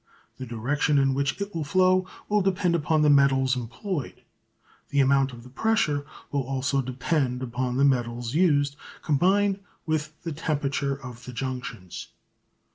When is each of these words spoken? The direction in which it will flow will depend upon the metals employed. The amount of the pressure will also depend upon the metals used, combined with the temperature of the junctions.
The 0.39 0.47
direction 0.47 0.97
in 0.97 1.13
which 1.13 1.39
it 1.39 1.53
will 1.53 1.63
flow 1.63 2.07
will 2.27 2.41
depend 2.41 2.73
upon 2.73 3.03
the 3.03 3.09
metals 3.11 3.55
employed. 3.55 4.23
The 4.89 4.99
amount 4.99 5.31
of 5.31 5.43
the 5.43 5.49
pressure 5.49 6.07
will 6.31 6.41
also 6.41 6.81
depend 6.81 7.43
upon 7.43 7.77
the 7.77 7.85
metals 7.85 8.33
used, 8.33 8.77
combined 9.03 9.59
with 9.85 10.19
the 10.23 10.31
temperature 10.31 10.95
of 10.99 11.25
the 11.25 11.33
junctions. 11.33 12.07